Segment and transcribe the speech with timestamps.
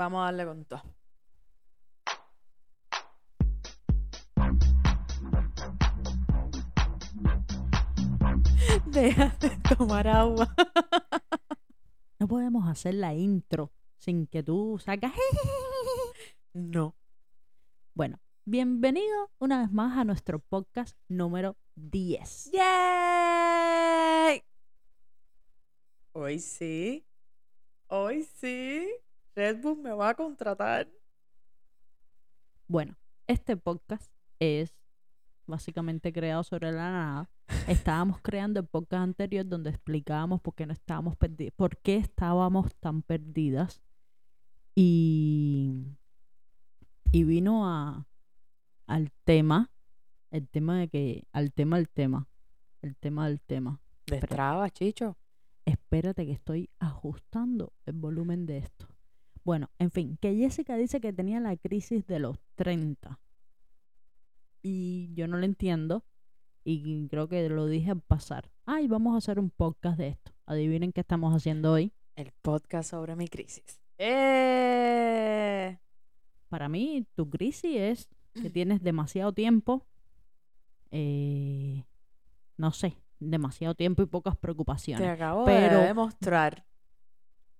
[0.00, 0.82] Vamos a darle con todo.
[8.86, 10.48] Deja de tomar agua.
[12.18, 15.12] No podemos hacer la intro sin que tú sacas.
[16.54, 16.96] No.
[17.92, 22.52] Bueno, bienvenido una vez más a nuestro podcast número 10.
[22.52, 24.42] ¡Yay!
[26.12, 27.06] Hoy sí.
[27.88, 28.88] Hoy sí.
[29.40, 30.86] Red Bull me va a contratar.
[32.68, 34.76] Bueno, este podcast es
[35.46, 37.30] básicamente creado sobre la nada.
[37.66, 42.74] Estábamos creando el podcast anterior donde explicábamos por qué no estábamos perdidas, por qué estábamos
[42.80, 43.80] tan perdidas.
[44.74, 45.86] Y,
[47.10, 48.06] y vino a,
[48.86, 49.70] al tema,
[50.30, 52.28] el tema de que, al tema del tema,
[52.82, 53.80] el tema del tema.
[54.04, 55.16] Destraba, Chicho.
[55.64, 58.89] Espérate que estoy ajustando el volumen de esto.
[59.44, 63.18] Bueno, en fin, que Jessica dice que tenía la crisis de los 30.
[64.62, 66.04] Y yo no lo entiendo.
[66.62, 68.50] Y creo que lo dije al pasar.
[68.66, 70.32] Ay, vamos a hacer un podcast de esto.
[70.46, 71.92] Adivinen qué estamos haciendo hoy.
[72.16, 73.80] El podcast sobre mi crisis.
[73.96, 75.78] ¡Eh!
[76.48, 79.86] Para mí, tu crisis es que tienes demasiado tiempo.
[80.92, 81.84] eh,
[82.56, 85.08] no sé, demasiado tiempo y pocas Te preocupaciones.
[85.08, 86.66] acabo pero- de demostrar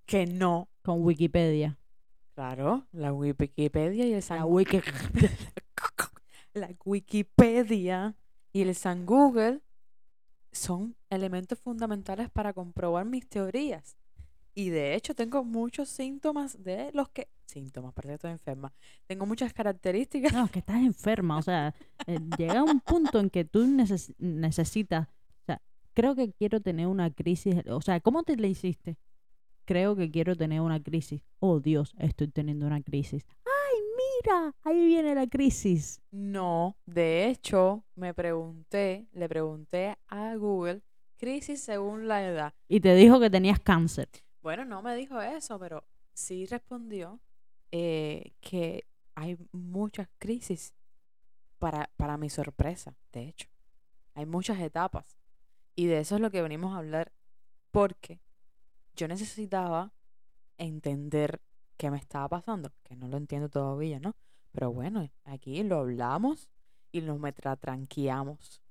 [0.05, 0.69] que no.
[0.83, 1.79] Con Wikipedia.
[2.41, 4.81] Claro, la Wikipedia y el San La Wiki.
[6.55, 8.15] la Wikipedia
[8.51, 9.61] y el San Google
[10.51, 13.95] son elementos fundamentales para comprobar mis teorías.
[14.55, 17.29] Y de hecho tengo muchos síntomas de los que...
[17.45, 18.73] Síntomas, parece que estoy enferma.
[19.05, 20.33] Tengo muchas características.
[20.33, 21.37] No, es que estás enferma.
[21.37, 21.75] O sea,
[22.07, 25.09] eh, llega un punto en que tú neces- necesitas.
[25.09, 25.61] O sea,
[25.93, 27.57] creo que quiero tener una crisis.
[27.67, 28.97] O sea, ¿cómo te la hiciste?
[29.71, 31.23] Creo que quiero tener una crisis.
[31.39, 33.25] Oh, Dios, estoy teniendo una crisis.
[33.45, 34.53] ¡Ay, mira!
[34.63, 36.01] Ahí viene la crisis.
[36.11, 40.81] No, de hecho, me pregunté, le pregunté a Google,
[41.15, 42.53] crisis según la edad.
[42.67, 44.09] Y te dijo que tenías cáncer.
[44.41, 47.21] Bueno, no me dijo eso, pero sí respondió
[47.71, 50.73] eh, que hay muchas crisis
[51.59, 53.47] para, para mi sorpresa, de hecho.
[54.15, 55.17] Hay muchas etapas.
[55.77, 57.13] Y de eso es lo que venimos a hablar,
[57.71, 58.19] porque
[58.95, 59.93] yo necesitaba
[60.57, 61.41] entender
[61.77, 64.15] qué me estaba pasando, que no lo entiendo todavía, ¿no?
[64.51, 66.49] Pero bueno, aquí lo hablamos
[66.91, 68.61] y nos metratranqueamos.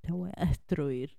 [0.00, 1.16] Te voy a destruir.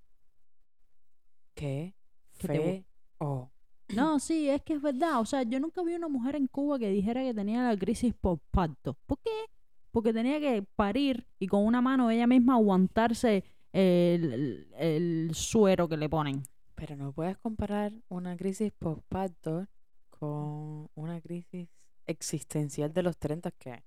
[1.56, 1.94] ¿Qué
[2.34, 2.86] fe
[3.20, 3.52] o
[3.96, 5.20] No, sí, es que es verdad.
[5.20, 8.14] O sea, yo nunca vi una mujer en Cuba que dijera que tenía la crisis
[8.14, 8.96] por parto.
[9.06, 9.30] ¿Por qué?
[9.92, 15.88] Porque tenía que parir y con una mano ella misma aguantarse el, el- el suero
[15.88, 16.42] que le ponen.
[16.86, 19.68] Pero no puedes comparar una crisis postparto
[20.10, 21.70] con una crisis
[22.06, 23.84] existencial de los 30 que es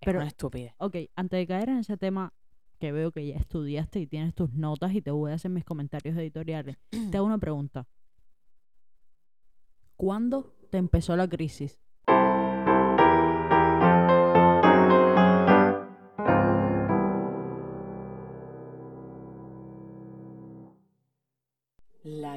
[0.00, 0.74] Pero- una estupidez.
[0.78, 2.34] Ok, antes de caer en ese tema
[2.80, 5.64] que veo que ya estudiaste y tienes tus notas y te voy a hacer mis
[5.64, 6.78] comentarios editoriales,
[7.12, 7.86] te hago una pregunta.
[9.94, 11.78] ¿Cuándo te empezó la crisis?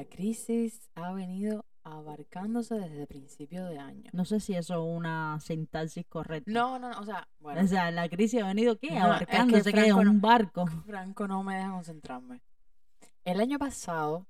[0.08, 4.10] Crisis ha venido abarcándose desde principio de año.
[4.12, 6.50] No sé si eso es una sintaxis correcta.
[6.50, 8.88] No, no, no, o sea, bueno, O sea, la crisis ha venido ¿qué?
[8.90, 10.66] No, es que Abarcándose que es Franco no- un barco.
[10.86, 12.42] Franco no me deja concentrarme.
[13.24, 14.26] El año pasado,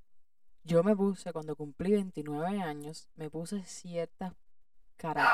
[0.65, 4.35] yo me puse, cuando cumplí 29 años, me puse ciertas
[4.97, 5.29] caras.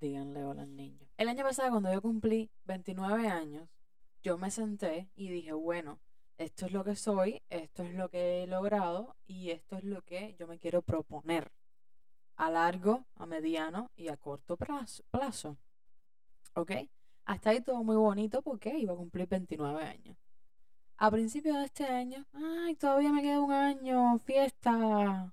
[0.00, 1.06] Díganle hola al niño.
[1.16, 3.68] El año pasado, cuando yo cumplí 29 años,
[4.22, 6.00] yo me senté y dije, bueno,
[6.38, 10.02] esto es lo que soy, esto es lo que he logrado y esto es lo
[10.02, 11.52] que yo me quiero proponer
[12.36, 15.04] a largo, a mediano y a corto plazo.
[15.10, 15.56] plazo.
[16.54, 16.72] ¿Ok?
[17.24, 20.16] Hasta ahí todo muy bonito porque iba a cumplir 29 años.
[20.96, 25.32] A principios de este año, ay, todavía me queda un año, fiesta.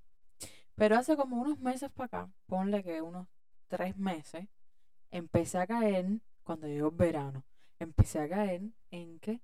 [0.75, 3.27] Pero hace como unos meses para acá, ponle que unos
[3.67, 4.47] tres meses,
[5.11, 7.43] empecé a caer, cuando llegó el verano,
[7.79, 9.41] empecé a caer en que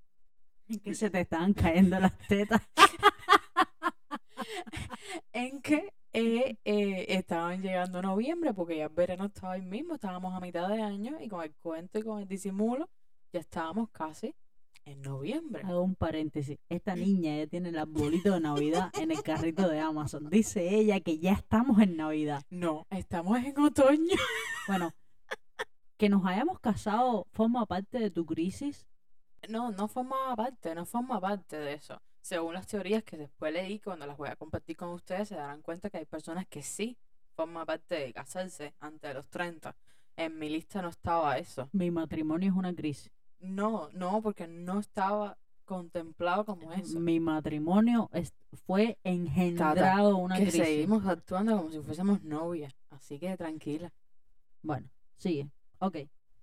[0.83, 2.61] Que se te estaban cayendo las tetas.
[5.33, 10.33] en que eh, eh, estaban llegando noviembre, porque ya el verano estaba ahí mismo, estábamos
[10.33, 12.89] a mitad de año y con el cuento y con el disimulo,
[13.33, 14.33] ya estábamos casi
[14.85, 15.63] en noviembre.
[15.65, 16.59] Hago un paréntesis.
[16.69, 20.29] Esta niña ya tiene el arbolito de Navidad en el carrito de Amazon.
[20.29, 22.43] Dice ella que ya estamos en Navidad.
[22.49, 24.15] No, estamos en otoño.
[24.67, 24.93] Bueno,
[25.97, 28.85] que nos hayamos casado forma parte de tu crisis.
[29.49, 32.01] No, no forma parte, no forma parte de eso.
[32.21, 35.61] Según las teorías que después leí, cuando las voy a compartir con ustedes, se darán
[35.61, 36.97] cuenta que hay personas que sí
[37.35, 39.75] forma parte de casarse antes de los 30.
[40.17, 41.69] En mi lista no estaba eso.
[41.73, 43.11] Mi matrimonio es una crisis.
[43.39, 46.99] No, no, porque no estaba contemplado como eso.
[46.99, 48.33] Mi matrimonio es-
[48.65, 50.63] fue engendrado una que crisis.
[50.63, 52.73] seguimos actuando como si fuésemos novias.
[52.89, 53.91] Así que tranquila.
[54.61, 54.87] Bueno,
[55.17, 55.49] sigue.
[55.79, 55.95] Ok,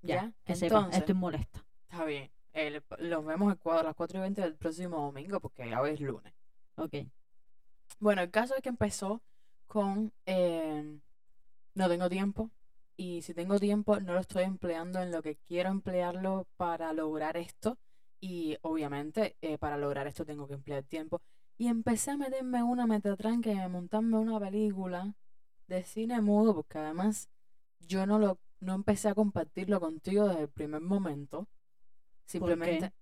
[0.02, 0.14] ya.
[0.14, 0.32] ¿Ya?
[0.44, 1.64] Que sepa, Entonces- estoy molesta.
[1.90, 2.30] Está bien.
[2.52, 6.32] El- los vemos a las 4 y 20 del próximo domingo porque ya es lunes.
[6.76, 6.94] Ok.
[8.00, 9.22] Bueno, el caso es que empezó
[9.66, 10.98] con eh,
[11.74, 12.50] no tengo tiempo
[12.96, 17.36] y si tengo tiempo no lo estoy empleando en lo que quiero emplearlo para lograr
[17.36, 17.78] esto
[18.20, 21.20] y obviamente eh, para lograr esto tengo que emplear tiempo
[21.58, 25.14] y empecé a meterme una metatranca y a montarme una película
[25.68, 27.28] de cine mudo porque además
[27.80, 31.48] yo no lo no empecé a compartirlo contigo desde el primer momento
[32.24, 32.92] simplemente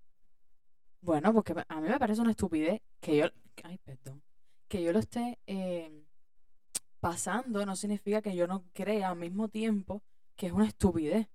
[1.01, 3.27] bueno porque a mí me parece una estupidez que yo
[3.63, 4.23] ay perdón
[4.69, 6.05] que yo lo esté eh,
[7.01, 10.03] pasando no significa que yo no crea al mismo tiempo
[10.41, 11.29] que es una estupidez.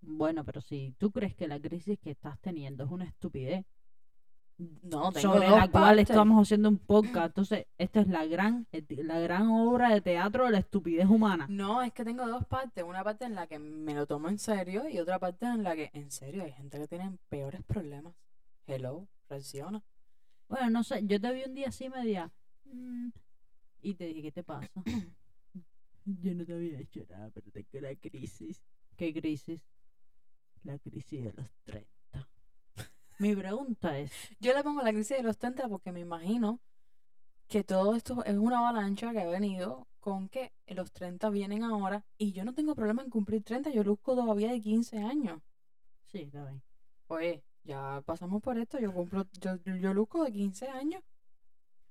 [0.00, 3.66] Bueno, pero si tú crees que la crisis que estás teniendo es una estupidez,
[4.58, 6.10] No, tengo sobre la cual partes.
[6.10, 10.50] estamos haciendo un podcast, entonces esta es la gran, la gran obra de teatro de
[10.50, 11.46] la estupidez humana.
[11.48, 12.82] No, es que tengo dos partes.
[12.82, 15.76] Una parte en la que me lo tomo en serio y otra parte en la
[15.76, 18.14] que, en serio, hay gente que tiene peores problemas.
[18.66, 19.80] Hello, reacciona.
[20.48, 22.32] Bueno, no sé, yo te vi un día así media
[22.64, 23.10] mm,
[23.82, 24.68] y te dije, ¿qué te pasa?
[26.04, 28.64] yo no te había hecho nada, pero tengo la crisis.
[28.96, 29.64] ¿Qué crisis?
[30.64, 31.97] La crisis de los 30.
[33.18, 36.60] Mi pregunta es, Yo le pongo la crisis de los 30 porque me imagino
[37.48, 42.04] que todo esto es una avalancha que ha venido con que los 30 vienen ahora
[42.16, 45.40] y yo no tengo problema en cumplir 30, yo luzco todavía de 15 años.
[46.04, 46.62] sí, está bien.
[47.08, 51.02] Oye, ya pasamos por esto, yo cumplo, yo, yo luzco de 15 años.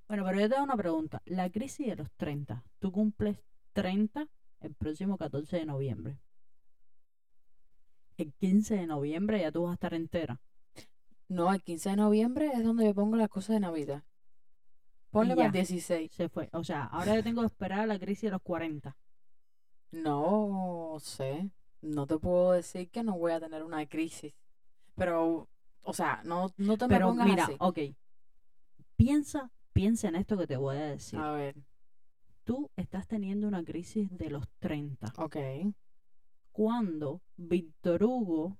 [0.08, 1.22] Bueno, pero yo te hago una pregunta.
[1.26, 3.38] La crisis de los 30, tú cumples
[3.74, 4.30] 30
[4.62, 6.20] el próximo 14 de noviembre.
[8.18, 10.40] El 15 de noviembre ya tú vas a estar entera.
[11.30, 14.04] No, el 15 de noviembre es donde yo pongo las cosas de Navidad.
[15.12, 15.60] Ponle para el ya.
[15.60, 16.12] 16.
[16.12, 16.50] Se fue.
[16.54, 18.96] O sea, ahora yo tengo que esperar la crisis de los 40.
[19.92, 21.50] No sé,
[21.82, 24.34] no te puedo decir que no voy a tener una crisis.
[24.96, 25.50] Pero,
[25.82, 27.56] o sea, no, no te me Pero pongas mira, así.
[27.60, 27.80] ok.
[28.96, 31.20] Piensa, piensa en esto que te voy a decir.
[31.20, 31.56] A ver,
[32.44, 35.14] Tú estás teniendo una crisis de los 30.
[35.18, 35.38] ok.
[36.52, 38.58] Cuando Víctor Hugo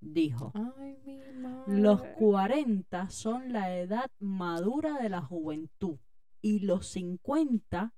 [0.00, 1.20] dijo, Ay, mi
[1.66, 2.14] los madre.
[2.14, 5.98] 40 son la edad madura de la juventud
[6.42, 7.94] y los 50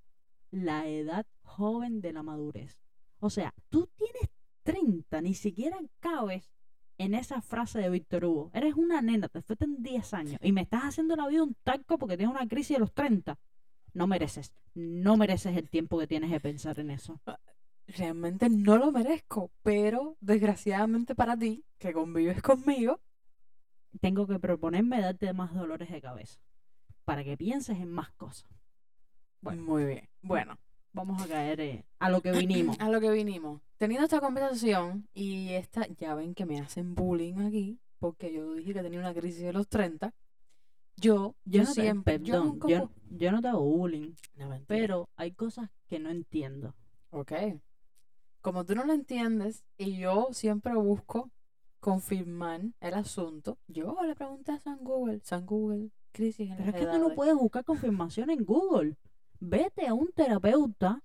[0.50, 2.78] la edad joven de la madurez.
[3.20, 4.30] O sea, tú tienes
[4.64, 6.50] 30, ni siquiera cabes
[6.98, 8.50] en esa frase de Víctor Hugo.
[8.54, 11.98] Eres una nena, te faltan 10 años y me estás haciendo la vida un taco
[11.98, 13.38] porque tienes una crisis de los 30.
[13.94, 17.20] No mereces, no mereces el tiempo que tienes de pensar en eso.
[17.96, 23.00] Realmente no lo merezco, pero desgraciadamente para ti, que convives conmigo,
[24.00, 26.40] Tengo que proponerme darte más dolores de cabeza
[27.04, 28.50] para que pienses en más cosas.
[29.42, 29.62] Bueno.
[29.62, 30.08] muy bien.
[30.22, 30.56] Bueno,
[30.94, 32.76] Vamos a caer eh, a lo que vinimos.
[32.80, 33.62] a lo que vinimos.
[33.78, 38.74] Teniendo esta conversación y esta, ya ven que me hacen bullying aquí, porque yo dije
[38.74, 40.12] que tenía una crisis de los 30.
[40.96, 45.08] Yo, Yo, yo no siempre, yo perdón, yo, yo no te hago bullying, No, pero
[45.16, 46.74] hay cosas que no entiendo.
[47.10, 47.32] Ok.
[48.42, 51.30] Como tú no lo entiendes y yo siempre busco
[51.80, 56.74] confirmar el asunto, yo le pregunté a San Google, San Google, crisis en Pero es
[56.76, 58.96] que tú no puedes buscar confirmación en Google.
[59.40, 61.02] Vete a un terapeuta,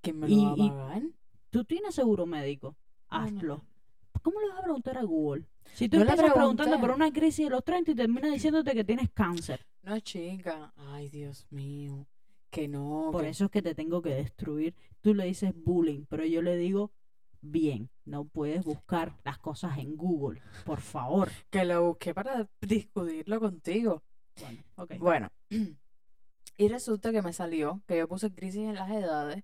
[0.00, 1.02] ¿quién me y- lo va a y- pagar?
[1.50, 2.76] tú tienes seguro médico,
[3.08, 3.56] hazlo.
[3.56, 3.64] no.
[4.22, 5.44] ¿Cómo le vas a preguntar a Google?
[5.74, 8.84] Si tú No empiezas preguntando por una crisis de los 30 y termina diciéndote que
[8.84, 9.66] tienes cáncer.
[9.82, 10.72] No, chica.
[10.76, 12.06] Ay, Dios mío.
[12.54, 13.08] Que no.
[13.12, 14.74] Por que- eso es que te tengo que destruir.
[15.00, 16.92] Tú le dices bullying, pero yo le digo,
[17.40, 21.30] bien, no puedes buscar las cosas en Google, por favor.
[21.50, 24.02] que lo busqué para discutirlo contigo.
[24.40, 24.98] Bueno.
[24.98, 25.28] Bueno,
[26.56, 29.42] y resulta que me salió que yo puse crisis en las edades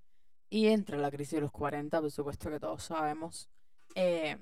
[0.49, 3.49] y entra la crisis de los 40, por supuesto que todos sabemos.
[3.95, 4.39] Eh,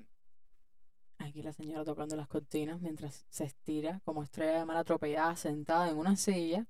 [1.17, 5.89] aquí la señora tocando las cortinas mientras se estira como estrella de mar atropellada sentada
[5.89, 6.65] en una silla.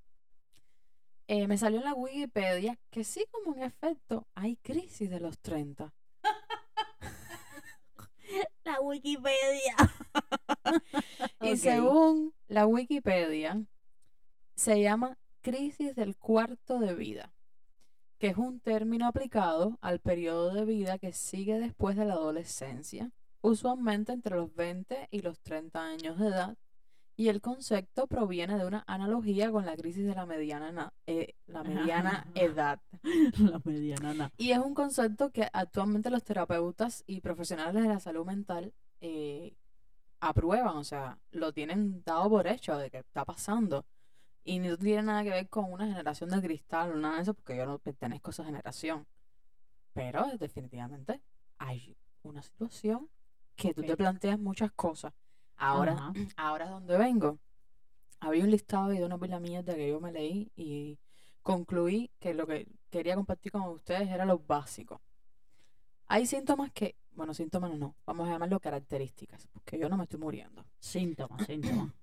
[1.32, 5.38] Eh, me salió en la Wikipedia que sí, como en efecto, hay crisis de los
[5.38, 5.94] 30.
[8.66, 9.76] La Wikipedia.
[11.42, 13.64] Y según la Wikipedia,
[14.56, 17.32] se llama crisis del cuarto de vida,
[18.18, 23.12] que es un término aplicado al periodo de vida que sigue después de la adolescencia,
[23.42, 26.58] usualmente entre los 20 y los 30 años de edad,
[27.20, 31.34] Y el concepto proviene de una analogía con la crisis de la mediana, na- eh,
[31.48, 32.80] la mediana edad.
[33.54, 34.14] La mediana.
[34.14, 34.32] na.
[34.38, 39.54] Y es un concepto que actualmente los terapeutas y profesionales de la salud mental eh,
[40.22, 43.86] aprueban, o sea, lo tienen dado por hecho de que está pasando.
[44.46, 47.34] Y no tiene nada que ver con una generación de cristal o nada de eso,
[47.34, 49.06] porque yo no pertenezco a esa generación.
[49.92, 51.20] Pero definitivamente
[51.58, 53.10] hay una situación
[53.58, 55.14] que tú te planteas muchas cosas.
[55.60, 57.38] Ahora, ahora es donde vengo.
[58.22, 60.98] Había un listado y de una pila mierda que yo me leí y
[61.44, 65.02] concluí que lo que quería compartir con ustedes era lo básico.
[66.08, 70.20] Hay síntomas que, bueno, síntomas no, vamos a llamarlo características, porque yo no me estoy
[70.20, 70.66] muriendo.
[70.80, 71.94] Síntomas, síntomas.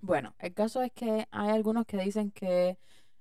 [0.00, 2.78] Bueno, el caso es que hay algunos que dicen que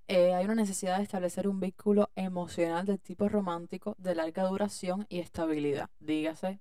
[0.07, 5.05] eh, hay una necesidad de establecer un vínculo emocional de tipo romántico de larga duración
[5.09, 5.89] y estabilidad.
[5.99, 6.59] Dígase,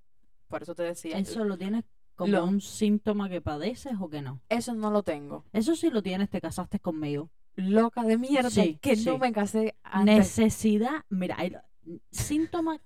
[0.48, 1.84] por eso te decía, ¿Eso lo tienes
[2.16, 4.40] como Lo- un síntoma que padeces o que no?
[4.48, 5.44] eso no lo tengo.
[5.52, 7.30] Eso sí lo tienes, te casaste conmigo.
[7.54, 9.04] Loca de mierda, Sí, que sí.
[9.06, 10.16] no me casé antes.
[10.16, 11.36] Necesidad, mira,
[12.10, 12.80] síntoma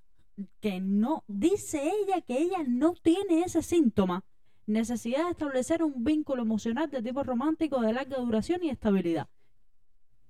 [0.61, 4.25] que no, dice ella que ella no tiene ese síntoma.
[4.67, 9.29] Necesidad de establecer un vínculo emocional de tipo romántico de larga duración y estabilidad.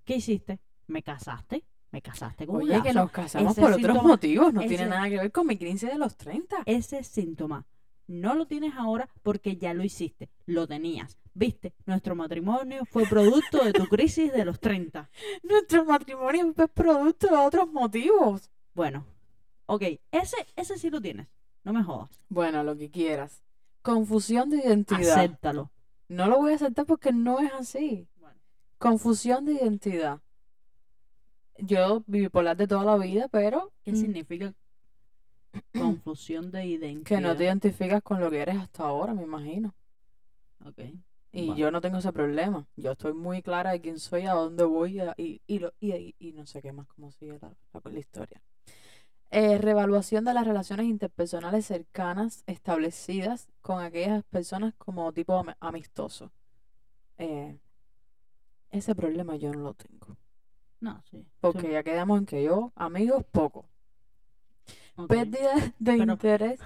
[0.05, 0.59] ¿Qué hiciste?
[0.87, 3.01] Me casaste, me casaste con un Oye, que lazo.
[3.01, 5.99] nos casamos Ese por otros motivos, no tiene nada que ver con mi crisis de
[5.99, 6.63] los 30.
[6.67, 7.67] Ese síntoma
[8.11, 11.17] no lo tienes ahora porque ya lo hiciste, lo tenías.
[11.33, 15.09] Viste, nuestro matrimonio fue producto de tu crisis de los 30.
[15.45, 18.51] Nuestro matrimonio fue producto de otros motivos.
[18.75, 19.07] Bueno,
[19.67, 21.29] ok, ese, ese sí lo tienes.
[21.63, 22.11] No me jodas.
[22.29, 23.45] Bueno, lo que quieras.
[23.83, 25.19] Confusión de identidad.
[25.19, 25.71] Acéptalo.
[26.09, 28.09] No lo voy a aceptar porque no es así.
[28.79, 30.21] Confusión de identidad.
[31.59, 34.55] Yo bipolar de toda la vida, pero ¿Qué mm, significa
[35.73, 37.05] confusión de identidad?
[37.07, 39.75] que no te identificas con lo que eres hasta ahora, me imagino.
[40.65, 40.79] Ok.
[41.33, 41.57] Y Bueno.
[41.57, 42.67] yo no tengo ese problema.
[42.77, 46.33] Yo estoy muy clara de quién soy, a dónde voy a- y, y, lo- y,
[46.35, 48.43] no sé qué más, cómo sigue la, la- la historia.
[49.31, 56.33] Eh, reevaluación de las relaciones interpersonales cercanas establecidas con aquellas personas como tipo am- amistoso.
[57.17, 57.61] Eh,
[58.71, 60.17] ese problema yo no lo tengo.
[60.81, 61.25] No, sí.
[61.41, 63.69] Porque ya quedamos en que yo, amigos, poco.
[65.09, 66.61] Pérdida de Pero- interés.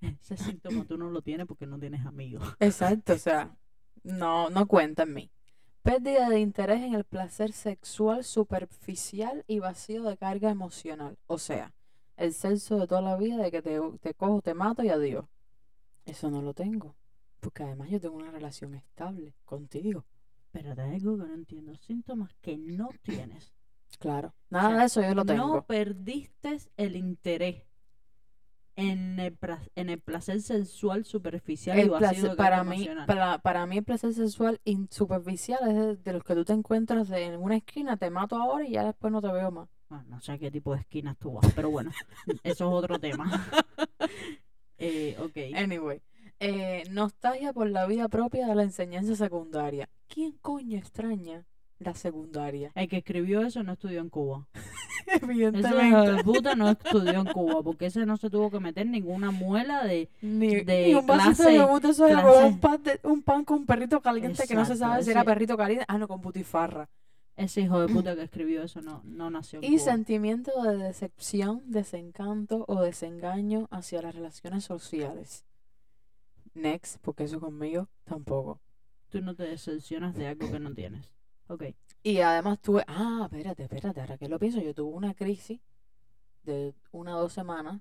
[0.20, 2.46] Ese síntoma tú no lo tienes porque no tienes amigos.
[2.60, 3.56] Exacto, o sea,
[4.02, 5.30] no, no cuenta en mí.
[5.82, 11.18] Pérdida de interés en el placer sexual superficial y vacío de carga emocional.
[11.26, 11.72] O sea,
[12.16, 15.26] el sexo de toda la vida de que te, te cojo, te mato y adiós.
[16.06, 16.94] Eso no lo tengo.
[17.40, 20.04] Porque además yo tengo una relación estable contigo.
[20.52, 21.74] Pero hay algo que no entiendo.
[21.76, 23.52] Síntomas que no tienes.
[24.04, 24.34] Claro.
[24.50, 25.54] Nada sea, de eso yo lo tengo.
[25.56, 27.62] No perdiste el interés
[28.76, 29.34] en el,
[29.76, 34.60] en el placer sexual superficial El placer- para mí, para, para mí el placer sexual
[34.64, 38.10] in- superficial es de, de los que tú te encuentras de- en una esquina, te
[38.10, 39.70] mato ahora y ya después no te veo más.
[39.88, 41.90] Bueno, no sé qué tipo de esquinas tú vas, pero bueno,
[42.42, 43.24] eso es otro tema.
[44.78, 45.56] eh, ok.
[45.56, 46.02] Anyway,
[46.40, 49.88] eh, nostalgia por la vida propia de la enseñanza secundaria.
[50.08, 51.46] ¿Quién coño extraña
[51.84, 52.72] la secundaria?
[52.74, 54.46] El que escribió eso no estudió en Cuba.
[55.06, 56.12] Ese hijo Evidentemente.
[56.12, 59.84] de puta no estudió en Cuba, porque ese no se tuvo que meter ninguna muela
[59.84, 60.08] de...
[60.22, 63.66] Ni, de ni un vasito clase- de con clase- un pan, de- un pan con
[63.66, 65.84] perrito caliente que no se sabe si era perrito caliente.
[65.88, 66.88] Ah, no, con butifarra.
[67.36, 69.92] Ese hijo de puta que escribió eso no, no nació en Y Cuba.
[69.92, 75.44] sentimiento de decepción, desencanto o desengaño hacia las relaciones sociales.
[76.54, 78.58] Next, porque eso conmigo tampoco.
[79.10, 81.10] Tú no te decepcionas de algo que no tienes.
[81.48, 81.64] Ok.
[82.02, 85.60] Y además tuve, ah, espérate, espérate, ahora que lo pienso, yo tuve una crisis
[86.42, 87.80] de una o dos semanas,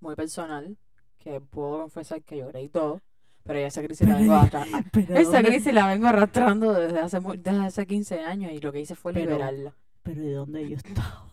[0.00, 0.76] muy personal,
[1.18, 3.00] que puedo confesar que lloré y todo,
[3.42, 4.78] pero ya esa crisis la vengo arrastrando.
[5.14, 8.80] Esa ¿dónde- crisis la vengo arrastrando desde hace, desde hace 15 años y lo que
[8.80, 9.74] hice fue Pero- liberarla.
[10.02, 11.26] Pero ¿y dónde yo estaba?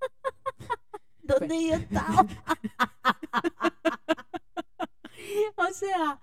[1.22, 2.26] ¿Dónde yo estaba?
[5.70, 6.20] o sea,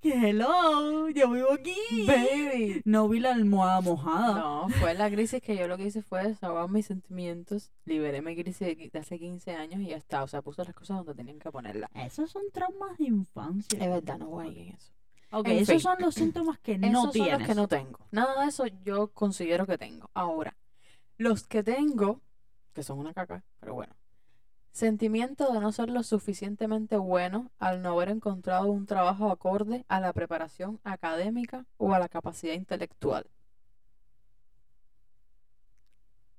[0.00, 2.06] que hello, yo vivo aquí.
[2.06, 2.82] Baby.
[2.84, 4.34] No vi la almohada mojada.
[4.38, 8.34] No, fue la crisis que yo lo que hice fue desahogar mis sentimientos, liberé mi
[8.36, 8.60] crisis
[8.92, 10.22] de, hace 15 años y ya está.
[10.22, 11.90] O sea, puse las cosas donde tenían que ponerlas.
[11.94, 13.78] Esos son traumas de infancia.
[13.82, 14.92] Es verdad, no voy en eso.
[15.32, 15.80] Ok, En esos fin.
[15.80, 17.38] son los síntomas que no Esos son tienes.
[17.40, 17.98] los que no tengo.
[18.12, 20.08] Nada de eso yo considero que tengo.
[20.14, 20.56] Ahora,
[21.18, 22.20] los que tengo,
[22.72, 23.95] que son una caca, pero bueno.
[24.76, 30.00] Sentimiento de no ser lo suficientemente bueno al no haber encontrado un trabajo acorde a
[30.00, 33.24] la preparación académica o a la capacidad intelectual.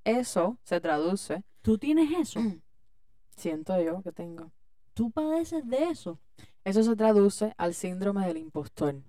[0.03, 2.39] Eso se traduce, ¿Tú tienes eso?
[3.35, 4.51] siento yo que tengo,
[4.93, 6.19] ¿Tú padeces de eso?
[6.63, 9.01] eso se traduce al síndrome del impostor.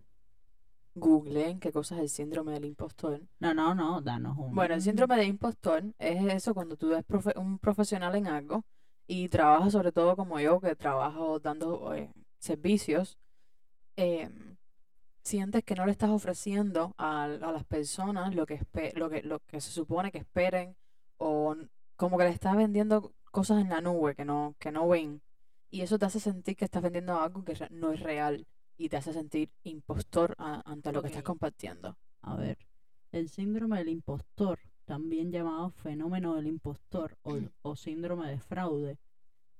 [0.95, 3.21] googleen qué cosa es el síndrome del impostor.
[3.41, 4.55] No, no, no, danos un...
[4.55, 8.65] Bueno, el síndrome del impostor es eso cuando tú eres profe- un profesional en algo
[9.09, 13.19] y trabajas sobre todo como yo, que trabajo dando eh, servicios,
[13.97, 14.57] em,
[15.23, 18.61] sientes que no le estás ofreciendo a, a las personas lo que,
[18.97, 20.77] lo que, lo que se supone que esperen
[21.19, 21.57] o
[21.97, 25.23] como que le estás vendiendo cosas en la nube que no, que no ven.
[25.71, 28.47] Y eso te hace sentir que estás vendiendo algo que no es real
[28.79, 31.99] y te hace sentir impostor a- ante lo que estás compartiendo.
[32.23, 32.59] A ver,
[33.12, 38.97] el síndrome del impostor, también llamado fenómeno del impostor o, o síndrome de fraude,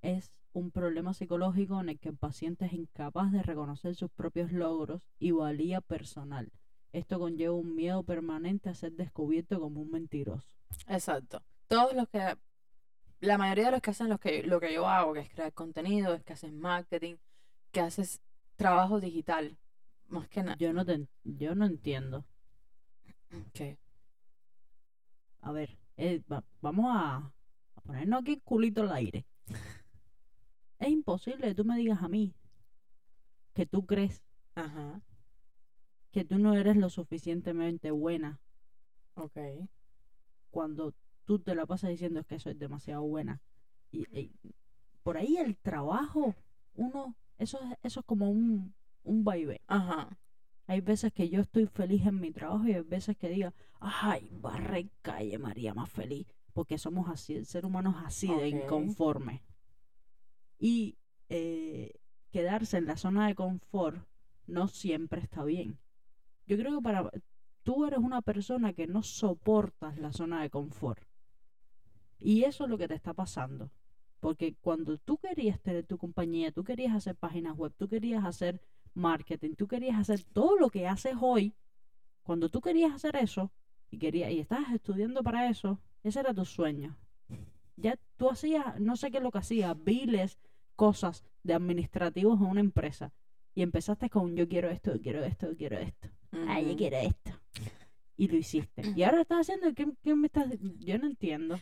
[0.01, 4.53] es un problema psicológico en el que el paciente es incapaz de reconocer sus propios
[4.53, 6.51] logros y valía personal.
[6.95, 10.57] Esto conlleva un miedo permanente a ser descubierto como un mentiroso.
[10.87, 11.43] Exacto.
[11.67, 12.39] Todos los que,
[13.21, 15.53] la mayoría de los que hacen lo que, lo que yo hago, que es crear
[15.53, 17.17] contenido, es que haces marketing,
[17.71, 18.23] que haces
[18.57, 19.59] trabajo digital,
[20.07, 20.57] más que nada.
[20.59, 22.25] Yo no, te yo no entiendo.
[23.53, 23.77] ¿Qué?
[25.41, 27.17] A ver, eh, va- vamos a,
[27.77, 29.27] a ponernos aquí culito al aire.
[30.79, 32.35] Es imposible que tú me digas a mí
[33.55, 34.23] que tú crees
[34.55, 35.01] Ajá,
[36.13, 38.41] que tú no eres lo suficientemente buena
[39.17, 39.37] ok.
[40.51, 43.41] cuando tú te la pasas diciendo es que soy demasiado buena.
[43.91, 44.33] Y, y
[45.03, 46.35] por ahí el trabajo,
[46.75, 49.59] uno, eso es, eso es como un, un vaivén.
[49.67, 50.17] Ajá,
[50.69, 54.29] Hay veces que yo estoy feliz en mi trabajo y hay veces que diga, ay,
[54.31, 56.27] barre calle María más feliz.
[56.53, 59.43] Porque somos así, el ser humano es así de inconforme.
[60.59, 60.99] Y
[61.31, 61.95] eh,
[62.31, 64.07] quedarse en la zona de confort
[64.47, 65.79] no siempre está bien.
[66.47, 67.11] Yo creo que para
[67.63, 71.03] tú eres una persona que no soportas la zona de confort.
[72.19, 73.71] Y eso es lo que te está pasando.
[74.21, 78.61] Porque cuando tú querías tener tu compañía, tú querías hacer páginas web, tú querías hacer
[78.99, 81.55] marketing, tú querías hacer todo lo que haces hoy,
[82.23, 83.51] cuando tú querías hacer eso
[83.91, 86.99] y querías y estabas estudiando para eso, ese era tu sueño.
[87.77, 90.39] Ya tú hacías, no sé qué es lo que hacías, viles
[90.77, 93.13] cosas de administrativos en una empresa
[93.55, 96.09] y empezaste con yo quiero esto, yo quiero esto, yo quiero esto.
[96.47, 97.33] Ay, yo quiero esto.
[98.17, 98.83] Y lo hiciste.
[98.95, 100.47] Y ahora estás haciendo, ¿qué, qué me estás?
[100.79, 101.59] Yo no entiendo.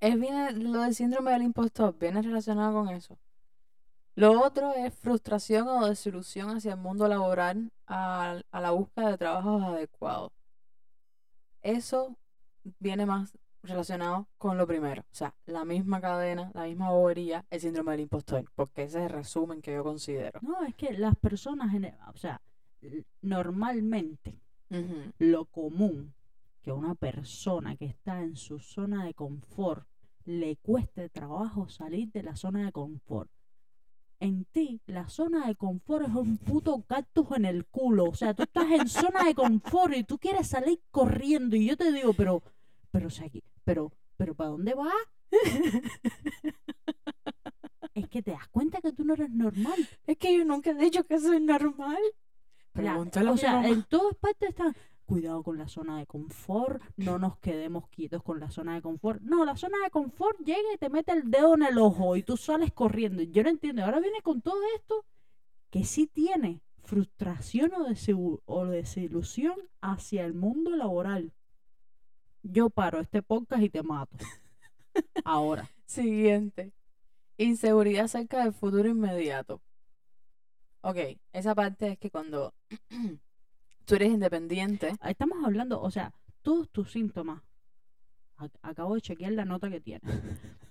[0.00, 3.18] Es bien, lo del síndrome del impostor viene relacionado con eso.
[4.14, 9.18] Lo otro es frustración o desilusión hacia el mundo laboral al- a, la búsqueda de
[9.18, 10.32] trabajos adecuados.
[11.62, 12.16] Eso
[12.78, 15.02] viene más relacionado con lo primero.
[15.02, 18.44] O sea, la misma cadena, la misma bobería, el síndrome del impostor.
[18.54, 20.40] Porque ese es el resumen que yo considero.
[20.42, 21.74] No, es que las personas,
[22.12, 22.40] o sea,
[23.22, 24.40] normalmente
[25.18, 26.14] lo común
[26.62, 29.86] que a una persona que está en su zona de confort
[30.24, 33.30] le cueste trabajo salir de la zona de confort.
[34.20, 38.04] En ti, la zona de confort es un puto cactus en el culo.
[38.04, 41.56] O sea, tú estás en zona de confort y tú quieres salir corriendo.
[41.56, 42.42] Y yo te digo, pero,
[42.90, 43.26] pero, o sea,
[43.64, 44.92] pero, pero, ¿para dónde vas?
[47.94, 49.88] Es que te das cuenta que tú no eres normal.
[50.06, 51.98] Es que yo nunca he dicho que soy normal.
[52.74, 52.94] La-
[53.32, 54.76] o sea, en todas partes están,
[55.10, 59.20] cuidado con la zona de confort, no nos quedemos quietos con la zona de confort.
[59.22, 62.22] No, la zona de confort llega y te mete el dedo en el ojo y
[62.22, 63.20] tú sales corriendo.
[63.24, 63.84] Yo no entiendo.
[63.84, 65.04] Ahora viene con todo esto
[65.70, 71.32] que sí tiene frustración o, o desilusión hacia el mundo laboral.
[72.44, 74.16] Yo paro este podcast y te mato.
[75.24, 75.68] Ahora.
[75.86, 76.72] Siguiente.
[77.36, 79.60] Inseguridad acerca del futuro inmediato.
[80.82, 80.98] Ok,
[81.32, 82.54] esa parte es que cuando
[83.84, 86.12] tú eres independiente, Estamos hablando, o sea,
[86.42, 87.42] todos tus síntomas.
[88.36, 90.10] ac- Acabo de chequear la nota que tienes.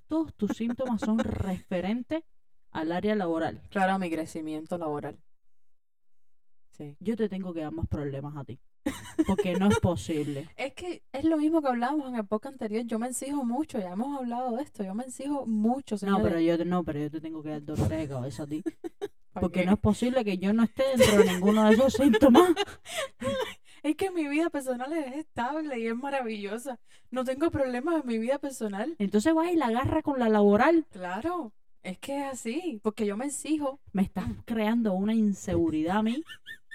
[0.07, 2.23] Todos tus síntomas son referentes
[2.71, 3.61] al área laboral.
[3.69, 5.17] claro, a mi crecimiento laboral.
[6.71, 6.95] Sí.
[6.99, 8.59] Yo te tengo que dar más problemas a ti.
[9.27, 10.47] Porque no es posible.
[10.57, 12.83] Es que es lo mismo que hablábamos en el podcast anterior.
[12.85, 14.83] Yo me exijo mucho, ya hemos hablado de esto.
[14.83, 17.63] Yo me exijo mucho, No, pero yo te- no, pero yo te tengo que dar
[17.63, 18.63] dolores de cabeza a ti.
[19.33, 19.65] ¿Para Porque qué?
[19.67, 22.51] no es posible que yo no esté dentro de ninguno de esos síntomas.
[23.81, 26.77] Es que mi vida personal es estable y es maravillosa.
[27.11, 28.93] No tengo problemas en mi vida personal.
[28.99, 30.85] Entonces vas y la agarra con la laboral.
[30.91, 33.79] Claro, es que es así, porque yo me exijo.
[33.93, 36.21] Me estás creando una inseguridad a mí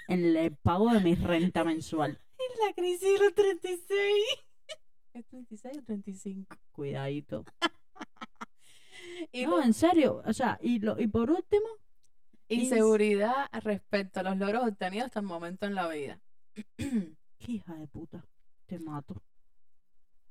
[0.07, 2.19] en el pago de mi renta mensual.
[2.37, 3.89] En la crisis de los 36.
[5.13, 6.55] ¿Es 36 o 35?
[6.71, 7.45] Cuidadito.
[9.31, 10.21] Y No, en serio.
[10.25, 11.65] O sea, y, lo, y por último,
[12.49, 16.19] inseguridad respecto a los logros obtenidos hasta el momento en la vida.
[17.47, 18.25] hija de puta.
[18.65, 19.21] Te mato.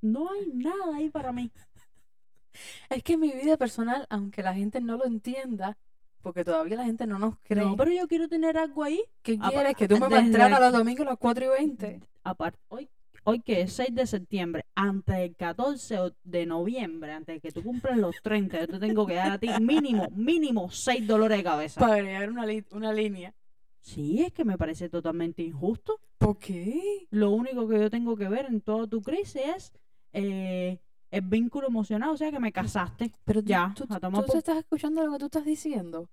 [0.00, 1.50] No hay nada ahí para mí.
[2.88, 5.76] Es que mi vida personal, aunque la gente no lo entienda,
[6.24, 7.64] porque todavía la gente no nos cree.
[7.64, 9.00] No, pero yo quiero tener algo ahí.
[9.22, 9.76] ¿Qué apa- quieres?
[9.76, 12.00] ¿Que tú me desde maltratas los domingos a las 4 y 20?
[12.24, 12.88] Aparte, hoy,
[13.22, 17.52] hoy que es 6 de septiembre, antes del 14 o- de noviembre, antes de que
[17.52, 21.38] tú cumplas los 30, yo te tengo que dar a ti mínimo, mínimo 6 dolores
[21.38, 21.78] de cabeza.
[21.80, 23.32] Para agregar una, una línea.
[23.80, 26.00] Sí, es que me parece totalmente injusto.
[26.18, 27.06] ¿Por qué?
[27.10, 29.72] Lo único que yo tengo que ver en toda tu crisis es
[30.14, 30.78] eh,
[31.14, 33.12] el vínculo emocional, o sea que me casaste.
[33.24, 36.08] Pero Ya, tú, tú- por- estás escuchando lo que tú estás diciendo.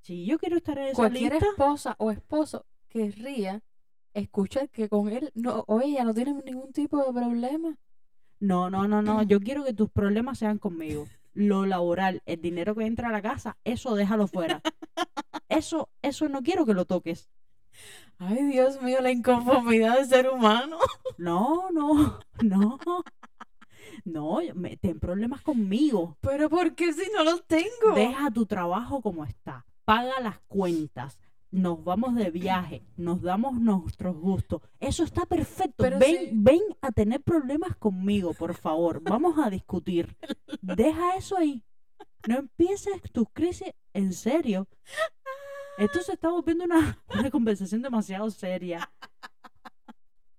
[0.00, 3.62] Si yo quiero estar en esa Cualquier lista, esposa o esposo querría
[4.14, 7.76] escuchar que con él no, o ella no tienen ningún tipo de problema.
[8.40, 11.06] no, no, no, no, yo quiero que tus problemas sean conmigo.
[11.34, 14.62] Lo laboral, el dinero que entra a la casa, eso déjalo fuera.
[15.48, 17.28] Eso, eso no quiero que lo toques.
[18.18, 20.78] Ay, Dios mío, la inconformidad del ser humano.
[21.18, 22.78] No, no, no.
[24.06, 26.16] No, me, ten problemas conmigo.
[26.20, 27.92] Pero ¿por qué si no los tengo?
[27.96, 29.66] Deja tu trabajo como está.
[29.84, 31.18] Paga las cuentas.
[31.50, 32.86] Nos vamos de viaje.
[32.96, 34.62] Nos damos nuestros gustos.
[34.78, 35.82] Eso está perfecto.
[35.82, 39.02] Pero ven, ven a tener problemas conmigo, por favor.
[39.02, 40.16] Vamos a discutir.
[40.62, 41.64] Deja eso ahí.
[42.28, 44.68] No empieces tus crisis en serio.
[45.78, 48.88] Esto se está volviendo una, una conversación demasiado seria.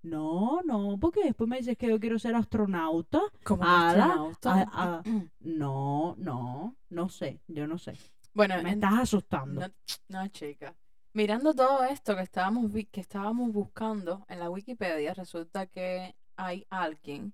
[0.03, 3.21] No, no, porque después me dices que yo quiero ser astronauta.
[3.43, 4.53] Como astronauta.
[4.71, 5.03] a- a-
[5.41, 7.97] No, no, no sé, yo no sé.
[8.33, 9.61] bueno, Me en- estás asustando.
[9.61, 9.67] no,
[10.09, 10.75] no, chica.
[11.13, 17.33] Mirando todo esto que estábamos, que estábamos buscando en la Wikipedia, resulta que hay alguien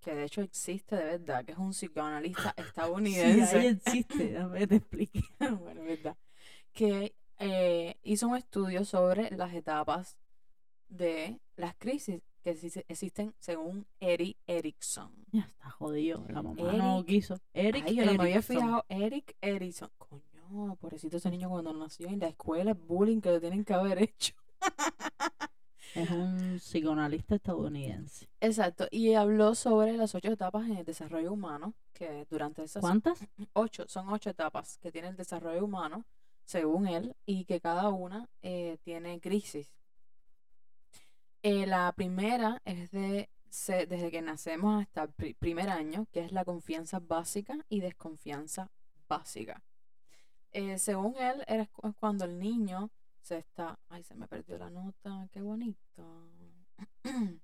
[0.00, 3.58] que de hecho existe de verdad, que es un psicoanalista Sí, estadounidense.
[3.58, 5.20] ahí existe, que te explique.
[5.62, 6.16] bueno, verdad,
[6.72, 10.16] que eh, hizo un estudio sobre las etapas
[10.96, 15.10] de las crisis que exi- existen según Eric Erickson.
[15.32, 17.38] Ya está jodido, la mamá no Eric- quiso.
[17.54, 18.84] Eric Ay, yo no me había fijado.
[18.88, 19.90] Eric Erickson.
[19.98, 23.74] Coño, pobrecito ese niño cuando nació en la escuela, el bullying que le tienen que
[23.74, 24.34] haber hecho.
[25.94, 28.28] Es un psicoanalista estadounidense.
[28.40, 33.20] Exacto, y habló sobre las ocho etapas en el desarrollo humano, que durante esas ¿Cuántas?
[33.52, 36.04] ocho, son ocho etapas que tiene el desarrollo humano,
[36.44, 39.72] según él, y que cada una eh, tiene crisis.
[41.44, 43.28] Eh, la primera es de
[43.66, 48.68] desde que nacemos hasta el pri- primer año, que es la confianza básica y desconfianza
[49.08, 49.62] básica.
[50.50, 51.68] Eh, según él, es
[52.00, 53.78] cuando el niño se está...
[53.90, 56.30] Ay, se me perdió la nota, qué bonito.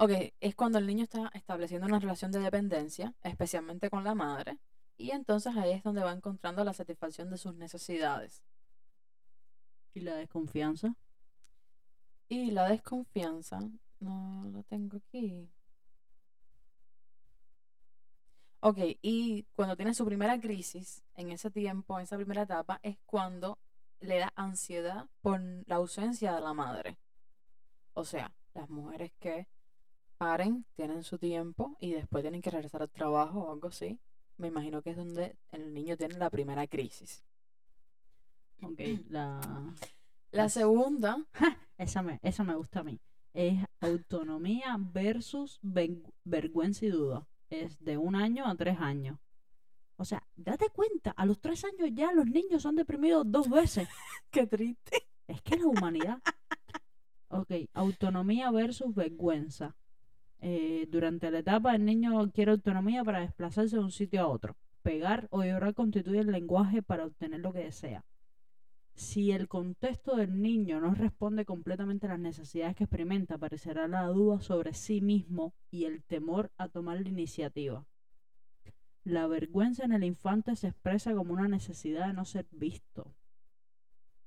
[0.00, 4.56] Ok, es cuando el niño está estableciendo una relación de dependencia, especialmente con la madre,
[4.96, 8.44] y entonces ahí es donde va encontrando la satisfacción de sus necesidades.
[9.94, 10.94] ¿Y la desconfianza?
[12.28, 13.58] Y la desconfianza,
[14.00, 15.48] no lo tengo aquí.
[18.60, 22.98] Ok, y cuando tiene su primera crisis, en ese tiempo, en esa primera etapa, es
[23.06, 23.58] cuando
[24.00, 26.98] le da ansiedad por la ausencia de la madre.
[27.94, 29.46] O sea, las mujeres que
[30.18, 33.98] paren, tienen su tiempo y después tienen que regresar al trabajo o algo así.
[34.36, 37.24] Me imagino que es donde el niño tiene la primera crisis.
[38.62, 39.40] Ok, la...
[40.30, 41.16] La Las- segunda,
[41.78, 43.00] Esa me, esa me gusta a mí.
[43.32, 45.60] Es autonomía versus
[46.24, 47.26] vergüenza y duda.
[47.50, 49.18] Es de un año a tres años.
[49.96, 53.88] O sea, date cuenta, a los tres años ya los niños son deprimidos dos veces.
[54.30, 55.08] qué triste.
[55.26, 56.18] Es que la humanidad.
[57.28, 59.76] Ok, autonomía versus vergüenza.
[60.40, 64.56] Eh, durante la etapa el niño quiere autonomía para desplazarse de un sitio a otro.
[64.82, 68.04] Pegar o llorar constituye el lenguaje para obtener lo que desea.
[68.98, 74.04] Si el contexto del niño no responde completamente a las necesidades que experimenta, aparecerá la
[74.08, 77.86] duda sobre sí mismo y el temor a tomar la iniciativa.
[79.04, 83.14] La vergüenza en el infante se expresa como una necesidad de no ser visto,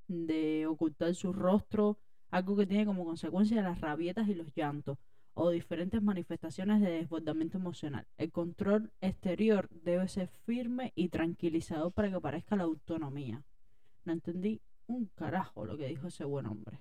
[0.08, 4.98] de ocultar su rostro, algo que tiene como consecuencia las rabietas y los llantos,
[5.34, 8.08] o diferentes manifestaciones de desbordamiento emocional.
[8.18, 13.44] El control exterior debe ser firme y tranquilizador para que parezca la autonomía.
[14.04, 16.80] No entendí un carajo lo que dijo ese buen hombre.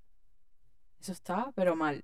[0.99, 2.03] Eso está, pero mal.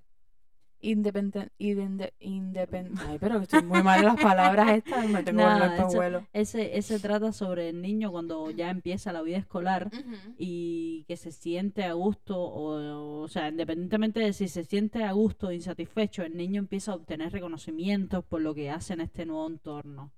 [0.81, 5.65] Independen, independ- Ay, pero que estoy muy mal en las palabras estas me tengo Nada,
[5.67, 6.27] el eso- espejuelo.
[6.33, 9.89] Ese, ese trata sobre el niño cuando ya empieza la vida escolar
[10.37, 15.11] y que se siente a gusto, o, o sea, independientemente de si se siente a
[15.11, 19.25] gusto o insatisfecho, el niño empieza a obtener reconocimientos por lo que hace en este
[19.25, 20.11] nuevo entorno.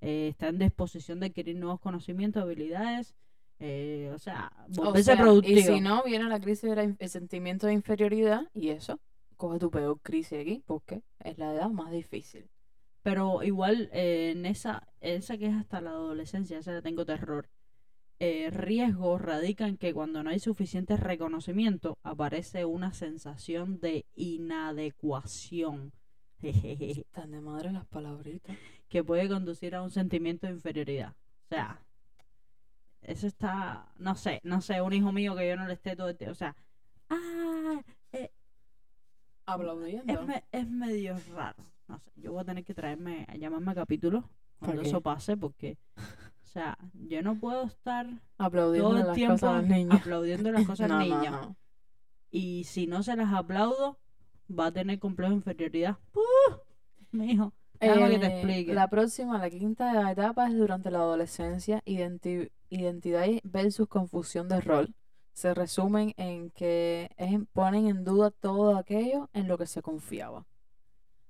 [0.00, 3.14] Eh, está en disposición de adquirir nuevos conocimientos, habilidades,
[3.58, 5.58] eh, o sea, O sea, productivo.
[5.58, 9.00] y si no, viene la crisis del sentimiento de inferioridad y eso,
[9.36, 12.48] coge tu peor crisis aquí porque es la edad más difícil.
[13.02, 17.48] Pero igual eh, en esa, esa que es hasta la adolescencia, esa le tengo terror.
[18.18, 25.92] Eh, riesgo radica en que cuando no hay suficiente reconocimiento aparece una sensación de inadecuación
[27.12, 28.56] Tan de madre las palabritas.
[28.88, 31.14] que puede conducir a un sentimiento de inferioridad.
[31.44, 31.80] O sea,
[33.02, 36.08] eso está, no sé, no sé, un hijo mío que yo no le esté todo
[36.08, 36.56] el tiempo, o sea,
[37.08, 37.82] ah,
[39.46, 40.12] Aplaudiendo.
[40.12, 41.62] es, me- es medio raro.
[41.88, 44.28] No sé, yo voy a tener que traerme, a llamarme a capítulo
[44.58, 48.06] cuando eso pase, porque, o sea, yo no puedo estar
[48.38, 51.56] Aplaudiendo todo el las tiempo cosas aplaudiendo las cosas No, no.
[52.30, 53.98] Y si no se las aplaudo,
[54.50, 55.96] va a tener complejo de inferioridad.
[56.14, 56.54] ¡Uh!
[57.12, 58.74] Mi hijo, que te Eh, explique.
[58.74, 64.94] La próxima, la quinta etapa es durante la adolescencia, identi- identidad versus confusión de rol.
[65.36, 70.46] Se resumen en que es- ponen en duda todo aquello en lo que se confiaba.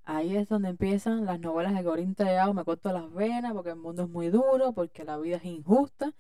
[0.05, 3.77] Ahí es donde empiezan las novelas de Corín Tellado, me corto las venas porque el
[3.77, 6.15] mundo es muy duro, porque la vida es injusta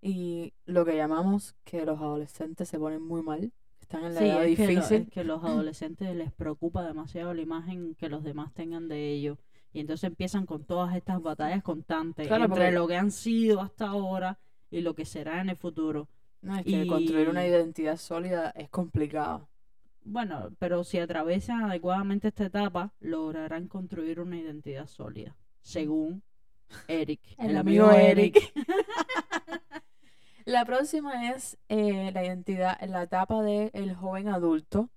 [0.00, 4.26] y lo que llamamos que los adolescentes se ponen muy mal, están en la Sí,
[4.28, 4.96] edad es que, lo- difícil.
[5.02, 9.38] es que los adolescentes les preocupa demasiado la imagen que los demás tengan de ellos.
[9.72, 13.60] Y entonces empiezan con todas estas batallas constantes Claro, entre porque- lo que han sido
[13.60, 14.38] hasta ahora
[14.70, 16.06] y lo que será en el futuro.
[16.40, 19.48] No, es que construir una identidad sólida es complicado.
[20.04, 26.22] Bueno, pero si atraviesan adecuadamente esta etapa, lograrán construir una identidad sólida, según
[26.86, 28.52] Eric, El el, amigo amigo Eric.
[30.48, 34.88] La próxima es eh, la identidad, la etapa del joven adulto.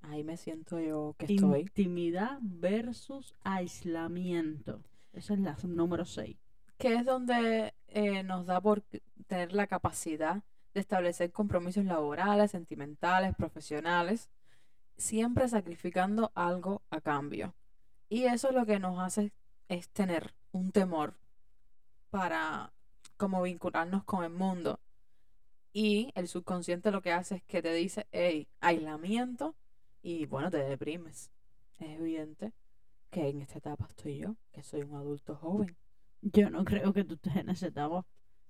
[0.00, 1.60] Ahí me siento yo que estoy.
[1.60, 4.82] Intimidad versus aislamiento.
[5.12, 6.36] Esa es la número 6.
[6.76, 8.82] Que es donde eh, nos da por
[9.26, 10.42] tener la capacidad
[10.74, 14.28] de establecer compromisos laborales, sentimentales, profesionales,
[14.96, 17.54] siempre sacrificando algo a cambio.
[18.08, 19.32] Y eso lo que nos hace
[19.68, 21.14] es tener un temor
[22.10, 22.72] para
[23.16, 24.80] como vincularnos con el mundo.
[25.72, 29.54] Y el subconsciente lo que hace es que te dice, hey, aislamiento,
[30.02, 31.30] y bueno, te deprimes.
[31.78, 32.52] Es evidente
[33.10, 35.76] que en esta etapa estoy yo, que soy un adulto joven.
[36.22, 38.04] Yo no creo que tú estés en esa etapa.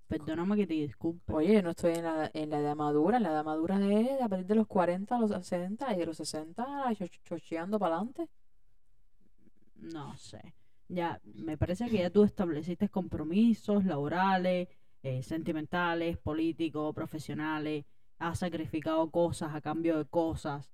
[0.07, 1.33] Perdóname que te disculpe.
[1.35, 4.23] Oye, yo no estoy en la, en la edad madura, en la edad madura es
[4.23, 7.97] a partir de los 40 a los 60 y de los 60 cho- chocheando para
[7.97, 8.29] adelante.
[9.77, 10.55] No sé.
[10.89, 14.69] Ya, me parece que ya tú estableciste compromisos laborales,
[15.03, 17.85] eh, sentimentales, políticos, profesionales.
[18.19, 20.71] Has sacrificado cosas a cambio de cosas.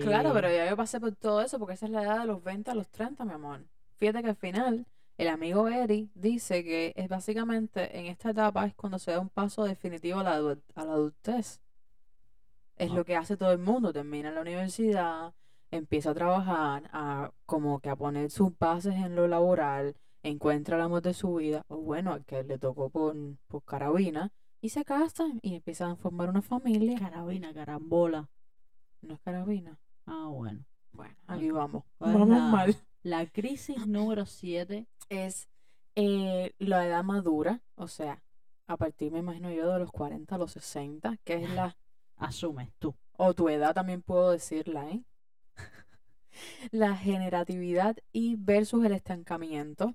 [0.00, 2.26] Claro, eh, pero ya yo pasé por todo eso porque esa es la edad de
[2.26, 3.64] los 20 a los 30, mi amor.
[3.96, 4.86] Fíjate que al final
[5.18, 9.28] el amigo Eric dice que es básicamente en esta etapa es cuando se da un
[9.28, 11.60] paso definitivo a la, adu- a la adultez.
[12.76, 12.94] Es Ah.
[12.94, 15.34] lo que hace todo el mundo, termina la universidad,
[15.70, 20.82] empieza a trabajar, a como que a poner sus bases en lo laboral, encuentra el
[20.82, 23.14] amor de su vida, o bueno, al que le tocó por,
[23.48, 26.98] por carabina, y se casan y empiezan a formar una familia.
[26.98, 28.28] Carabina, carambola.
[29.02, 29.78] No es carabina.
[30.06, 30.64] Ah, bueno.
[30.92, 31.84] Bueno, aquí vamos.
[31.98, 32.76] ¿Cuál es Vamos mal.
[33.08, 34.86] La crisis número 7.
[35.08, 35.48] Es
[35.94, 38.22] eh, la edad madura, o sea,
[38.66, 41.74] a partir, me imagino yo, de los 40 a los 60, que es la,
[42.16, 42.94] Asumes tú.
[43.16, 45.02] o tu edad también puedo decirla, ¿eh?
[46.70, 49.94] La generatividad y versus el estancamiento.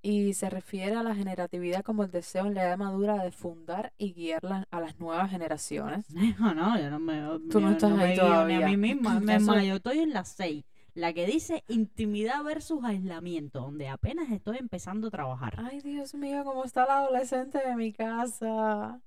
[0.00, 3.92] Y se refiere a la generatividad como el deseo en la edad madura de fundar
[3.98, 6.06] y guiar la- a las nuevas generaciones.
[6.38, 9.20] No, no, yo no me, Tú no estás ahí guío ni a mí misma.
[9.20, 10.64] Me yo estoy en la 6.
[10.98, 15.54] La que dice intimidad versus aislamiento, donde apenas estoy empezando a trabajar.
[15.56, 19.00] Ay, Dios mío, cómo está la adolescente de mi casa.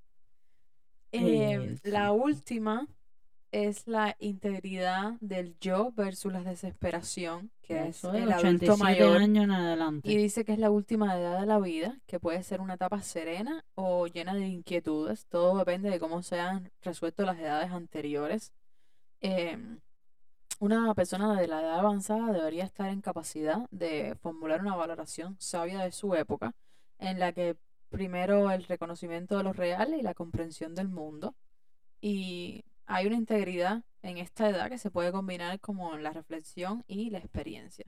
[1.12, 2.88] Eh, la última
[3.51, 9.17] es la integridad del yo versus la desesperación, que es Eso el adulto 87 mayor.
[9.17, 10.10] años en adelante.
[10.10, 13.01] Y dice que es la última edad de la vida, que puede ser una etapa
[13.01, 15.25] serena o llena de inquietudes.
[15.25, 18.54] Todo depende de cómo se han resuelto las edades anteriores.
[19.19, 19.82] Em,
[20.62, 25.80] una persona de la edad avanzada debería estar en capacidad de formular una valoración sabia
[25.80, 26.54] de su época,
[27.00, 27.58] en la que
[27.89, 31.36] primero el reconocimiento de lo real y la comprensión del mundo.
[32.00, 37.10] Y hay una integridad en esta edad que se puede combinar como la reflexión y
[37.10, 37.88] la experiencia.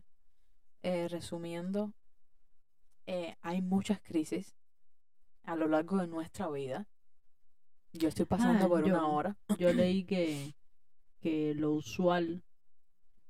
[0.81, 1.93] Eh, resumiendo,
[3.05, 4.55] eh, hay muchas crisis
[5.43, 6.87] a lo largo de nuestra vida.
[7.91, 9.37] Yo estoy pasando Ah, por una hora.
[9.59, 10.55] Yo leí que,
[11.21, 12.41] que lo usual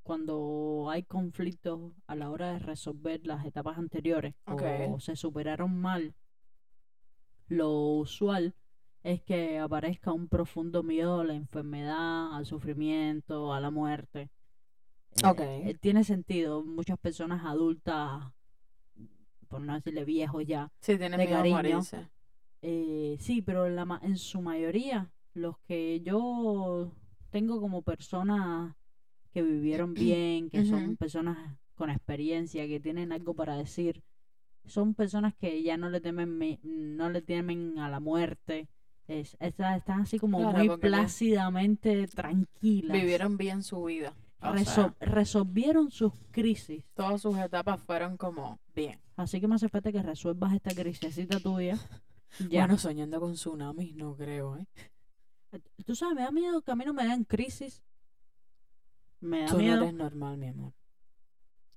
[0.04, 6.14] cuando hay conflictos a la hora de resolver las etapas anteriores o se superaron mal,
[7.48, 8.54] lo usual
[9.04, 14.30] es que aparezca un profundo miedo a la enfermedad, al sufrimiento, a la muerte.
[15.24, 15.42] Eh, Ok.
[15.42, 16.64] eh, tiene sentido.
[16.64, 18.32] Muchas personas adultas,
[19.48, 21.82] por no decirle viejos ya, Sí, de miedo cariño.
[22.62, 26.92] eh, sí, pero en, la, ma- en su mayoría, los que yo
[27.30, 28.74] tengo como personas
[29.34, 31.38] que vivieron bien, que son personas
[31.76, 34.04] con experiencia, que tienen algo para decir,
[34.66, 38.68] son personas que ya no le temen, no le temen a la muerte.
[39.08, 42.94] Es, está- están así como Claro, muy plácidamente tranquilas.
[43.02, 44.14] Vivieron bien su vida.
[44.40, 46.86] O Resol- sea, resolvieron sus crisis.
[46.94, 49.00] todas sus etapas fueron como bien.
[49.16, 51.78] Así que me hace falta que resuelvas esta crisecita tuya.
[52.50, 52.62] Ya.
[52.62, 54.66] Bueno, soñando con tsunamis, no creo, ¿eh?
[55.86, 57.84] Tú sabes, me da miedo que a mí no me den crisis.
[59.24, 60.74] Me da Tú no eres normal, mi amor.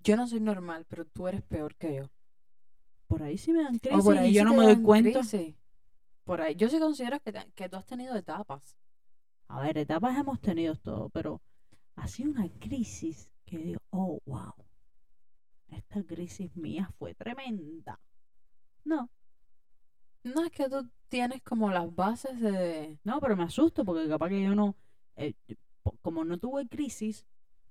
[0.00, 2.10] Yo no soy normal, pero tú eres peor que yo.
[3.06, 4.82] Por ahí sí me dan O crisis por ahí y yo sí no me doy
[4.82, 5.20] cuenta.
[5.20, 5.54] crisis.
[6.24, 6.54] Por ahí.
[6.56, 8.76] Yo sí considero que, te- que tú has tenido etapas.
[9.48, 11.40] A ver, etapas hemos tenido todo, pero
[11.94, 14.52] ha sido una crisis que digo, oh, wow.
[15.68, 18.00] Esta crisis mía fue tremenda.
[18.84, 19.08] No,
[20.24, 22.98] No es que tú tienes como las bases de...
[23.04, 24.74] no, pero me asusto porque capaz que yo no,
[25.16, 25.34] eh,
[26.02, 27.24] como no tuve crisis,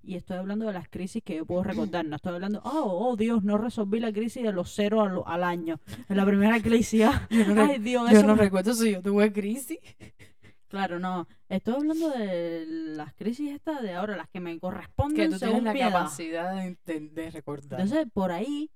[0.05, 3.15] y estoy hablando de las crisis que yo puedo recordar, no estoy hablando, oh, oh
[3.15, 5.79] Dios, no resolví la crisis de los cero al, al año.
[6.09, 8.91] En la primera crisis, ah, Yo no, ay Dios, yo eso no me- recuerdo si
[8.91, 9.79] yo tuve crisis.
[10.67, 11.25] Claro, no.
[11.47, 15.63] Estoy hablando de las crisis estas de ahora, las que me Que corresponden tú según
[15.63, 17.79] tienes la capacidad de, de- de recordar.
[17.79, 18.69] Entonces, por ahí,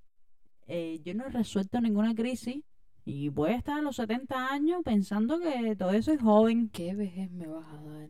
[0.67, 2.63] eh, yo no he resuelto ninguna crisis
[3.03, 6.69] y voy a estar a los 70 años pensando que todavía soy joven.
[6.69, 8.09] ¿Qué vejez me vas a dar?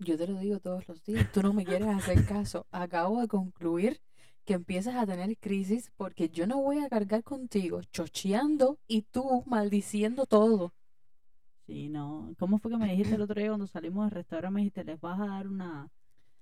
[0.00, 1.30] Yo te lo digo todos los días.
[1.32, 2.66] Tú no me quieres hacer caso.
[2.70, 4.00] Acabo de concluir
[4.44, 9.42] que empiezas a tener crisis porque yo no voy a cargar contigo chocheando y tú
[9.46, 10.72] maldiciendo todo.
[11.66, 12.32] Sí, no.
[12.38, 14.54] ¿Cómo fue que me dijiste el otro día cuando salimos del restaurante?
[14.54, 15.88] Me dijiste, les vas a dar una,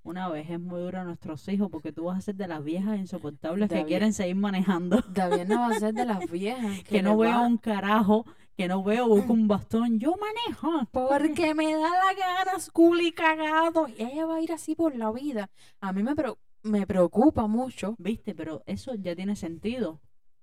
[0.05, 2.97] una vejez muy dura a nuestros hijos porque tú vas a ser de las viejas
[2.99, 5.03] insoportables que quieren seguir manejando.
[5.13, 6.83] David no va a ser de las viejas.
[6.85, 8.25] Que no va- un carajo,
[8.57, 9.99] que no veo, busco un bastón.
[9.99, 10.87] Yo manejo.
[10.91, 13.87] Porque me da la gana, culi cagado.
[13.89, 15.51] Y ella va a ir así por la vida.
[15.81, 16.15] A mí me,
[16.63, 17.95] me preocupa mucho.
[17.99, 20.01] Viste, pero eso ya tiene sentido.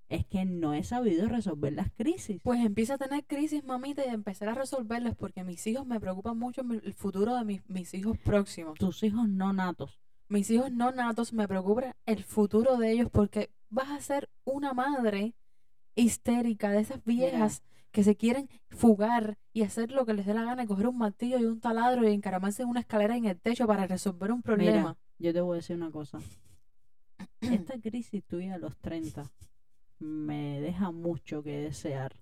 [0.09, 2.39] Es que no he sabido resolver las crisis.
[2.43, 6.37] Pues empieza a tener crisis, mamita, y empezar a resolverlas porque mis hijos me preocupan
[6.37, 8.77] mucho el futuro de mis, mis hijos próximos.
[8.77, 9.99] Tus hijos no natos.
[10.27, 14.73] Mis hijos no natos me preocupa el futuro de ellos porque vas a ser una
[14.73, 15.33] madre
[15.95, 20.43] histérica de esas viejas que se quieren fugar y hacer lo que les dé la
[20.43, 23.39] gana, y coger un martillo y un taladro y encaramarse en una escalera en el
[23.39, 24.79] techo para resolver un problema.
[24.79, 26.17] Mira, yo te voy a decir una cosa.
[27.41, 29.31] Esta crisis tuya a los 30
[29.99, 32.15] me deja mucho que desear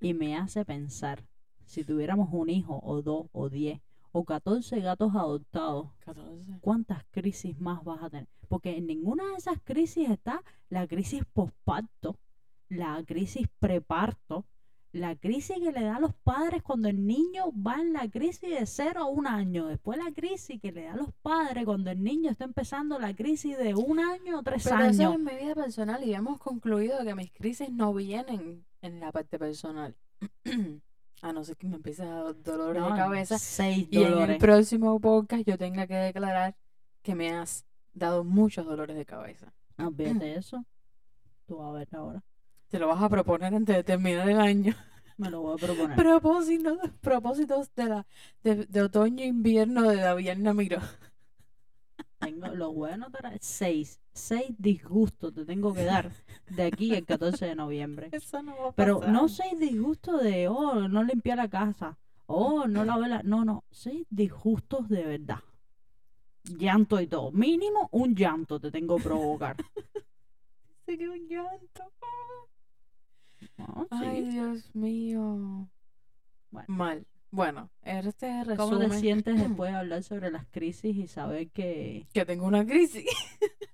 [0.00, 1.24] y me hace pensar
[1.64, 3.80] si tuviéramos un hijo o dos o diez
[4.12, 6.58] o 14 gatos adoptados, 14.
[6.60, 8.28] ¿cuántas crisis más vas a tener?
[8.48, 12.18] Porque en ninguna de esas crisis está la crisis posparto,
[12.68, 14.44] la crisis preparto,
[14.92, 18.48] la crisis que le da a los padres cuando el niño va en la crisis
[18.50, 21.90] de 0 a un año, después la crisis que le da a los padres cuando
[21.90, 24.98] el niño está empezando la crisis de un año o tres Pero eso años.
[25.12, 29.12] es en mi vida personal y hemos concluido que mis crisis no vienen en la
[29.12, 29.94] parte personal.
[31.22, 34.04] a no ser que me empieces a dar dolores No, de cabeza seis y en
[34.04, 34.38] el dolores.
[34.38, 36.56] próximo podcast yo tenga que declarar
[37.02, 39.52] que me has dado muchos dolores de cabeza.
[39.78, 40.64] De eso.
[41.46, 42.22] Tú vas a ver ahora.
[42.68, 44.74] Te lo vas a proponer antes de terminar el año.
[45.16, 45.96] Me lo voy a proponer.
[45.96, 48.06] Propósitos, propósitos de la
[48.42, 50.80] de, de otoño e invierno de David Namiro.
[52.18, 53.36] Tengo, lo voy a anotar.
[53.40, 54.00] Seis.
[54.12, 56.10] Seis disgustos te tengo que dar
[56.50, 58.08] de aquí al 14 de noviembre.
[58.12, 59.14] Eso no va a Pero pasar.
[59.14, 61.96] no seis disgustos de, oh, no limpiar la casa.
[62.26, 63.22] oh, no la vela.
[63.24, 65.38] No, no, sí, disgustos de verdad.
[66.44, 67.30] Llanto y todo.
[67.32, 69.56] Mínimo un llanto te tengo que provocar.
[70.86, 71.92] Que un llanto.
[73.58, 74.22] No, Ay.
[74.30, 75.68] Dios mío.
[76.50, 76.66] Bueno.
[76.68, 77.06] Mal.
[77.30, 82.06] Bueno, este ¿Cómo te resumen sientes después de hablar sobre las crisis y saber que
[82.14, 83.04] que tengo una crisis.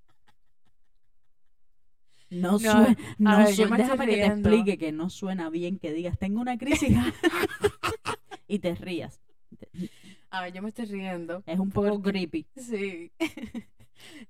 [2.31, 5.11] no No, suena, no ver, yo sue- me estoy déjame que te explique que no
[5.11, 6.91] suena bien que digas tengo una crisis
[8.49, 9.21] y te rías.
[10.31, 11.45] A ver, yo me estoy riendo.
[11.47, 12.47] Es un poco Porque- creepy.
[12.57, 13.13] Sí.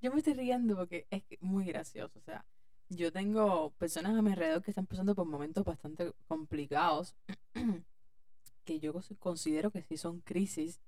[0.01, 2.19] yo me estoy riendo porque es muy gracioso.
[2.19, 2.45] O sea,
[2.89, 7.15] yo tengo personas a mi alrededor que están pasando por momentos bastante complicados
[8.65, 10.81] que yo cons- considero que sí son crisis.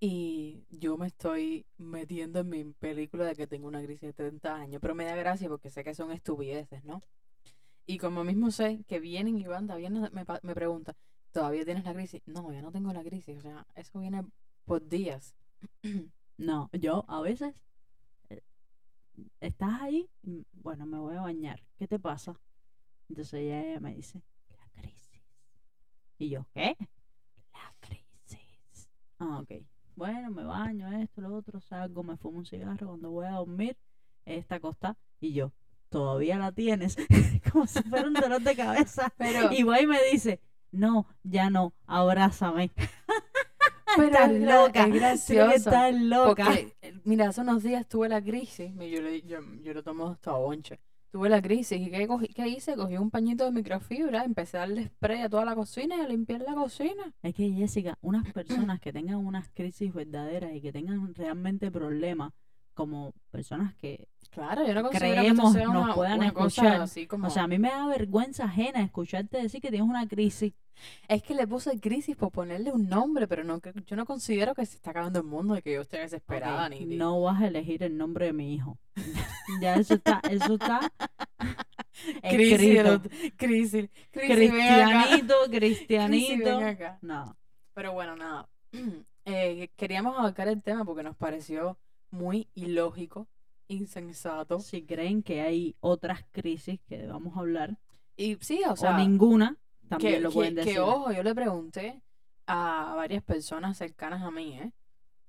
[0.00, 4.54] Y yo me estoy metiendo en mi película de que tengo una crisis de 30
[4.54, 7.02] años, pero me da gracia porque sé que son estupideces, ¿no?
[7.86, 10.10] Y como mismo sé que vienen y van, todavía me,
[10.42, 10.96] me preguntan,
[11.32, 12.22] ¿todavía tienes la crisis?
[12.26, 14.24] No, ya no tengo la crisis, o sea, eso viene
[14.66, 15.34] por días.
[16.38, 17.54] No, yo a veces
[19.40, 21.62] estás ahí, mm, bueno, me voy a bañar.
[21.78, 22.34] ¿Qué te pasa?
[23.08, 25.22] Entonces ella, ella me dice, la crisis.
[26.18, 26.76] Y yo, ¿qué?
[27.52, 28.88] La crisis.
[29.18, 29.64] Ah, ok.
[29.96, 33.76] Bueno, me baño, esto, lo otro, salgo, me fumo un cigarro cuando voy a dormir,
[34.24, 35.52] esta costa, y yo,
[35.88, 36.96] ¿todavía la tienes?
[37.52, 39.12] Como si fuera un dolor de cabeza.
[39.18, 40.40] Pero, Y va y me dice,
[40.70, 42.70] no, ya no, abrázame.
[43.96, 45.50] Pero estás loca, es gracioso.
[45.54, 46.44] estás loca.
[46.44, 46.74] Porque,
[47.04, 50.78] mira, hace unos días tuve la crisis, yo, le- yo, yo lo tomo hasta bonche.
[51.10, 52.76] Tuve la crisis y ¿qué, cogí- qué hice?
[52.76, 56.08] Cogí un pañito de microfibra, empecé a darle spray a toda la cocina y a
[56.08, 57.14] limpiar la cocina.
[57.22, 62.32] Es que Jessica, unas personas que tengan unas crisis verdaderas y que tengan realmente problemas,
[62.78, 66.80] como personas que, Claro, yo no que Creemos sea nos una, puedan una escuchar.
[66.80, 67.26] así como...
[67.26, 70.52] o sea, a mí me da vergüenza ajena escucharte decir que tienes una crisis.
[71.08, 74.64] es que le puse crisis por ponerle un nombre, pero no yo no considero que
[74.64, 76.84] se está acabando el mundo y que yo esté desesperada Ok, ni...
[76.96, 78.78] No vas a elegir el nombre de mi hijo.
[79.60, 80.92] ya eso está, eso está
[82.22, 82.80] Crisis,
[83.36, 84.30] crisis, crisis.
[84.36, 86.58] Cristianito, Crisis, cristianito.
[86.60, 86.98] acá.
[87.02, 87.36] No,
[87.74, 88.48] Pero bueno, nada.
[89.30, 91.76] Eh, queríamos abarcar el tema porque nos pareció
[92.10, 93.28] muy ilógico,
[93.68, 94.60] insensato.
[94.60, 97.78] si creen que hay otras crisis que debamos hablar,
[98.16, 99.56] Y sí, o o, sea, ninguna,
[99.88, 100.80] también que, lo que- pueden que, decir.
[100.80, 102.02] ojo, yo le pregunté
[102.46, 104.72] a varias personas cercanas a mí, ¿eh?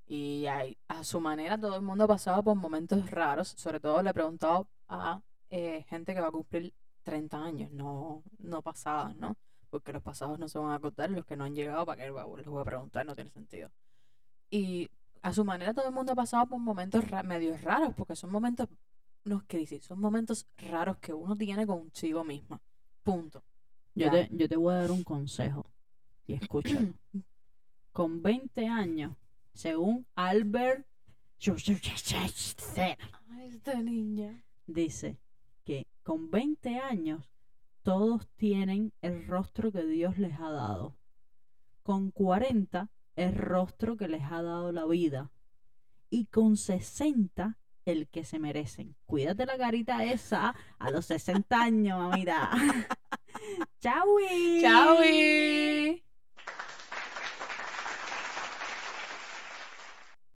[0.08, 3.50] Y hay- a su manera todo el mundo ha pasado por momentos raros.
[3.50, 5.22] Sobre todo le he preguntado a
[5.52, 6.74] eh, gente que va a cumplir
[7.04, 9.36] 30 años, no, no pasados, ¿no?
[9.70, 12.06] Porque los pasados no se van a contar, los que no han llegado, ¿para a-
[12.38, 13.06] les voy a preguntar?
[13.06, 13.70] No tiene sentido.
[14.50, 14.90] Y
[15.22, 18.32] a su manera todo el mundo ha pasado por momentos ra- medio raros, porque son
[18.32, 18.68] momentos,
[19.26, 22.62] no es crisis, son momentos raros que uno tiene consigo misma.
[23.04, 23.44] Punto.
[23.96, 25.66] Yo te, yo te voy a dar un consejo.
[26.28, 26.94] Y escúchalo.
[27.92, 29.16] Con 20 años,
[29.54, 30.86] según Albert
[33.48, 34.44] esta niña.
[34.68, 35.18] dice
[35.66, 37.30] que con 20 años
[37.82, 40.96] todos tienen el rostro que Dios les ha dado.
[41.84, 42.90] Con 40
[43.20, 45.32] el rostro que les ha dado la vida.
[46.10, 48.96] Y con 60 el que se merecen.
[49.06, 52.52] Cuídate la carita esa a los 60 años, mamita.
[53.80, 54.08] Chau.
[54.62, 56.00] ¡Chao!